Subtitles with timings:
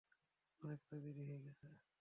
[0.61, 1.65] অনেকটা দেরি হয়ে গেছে!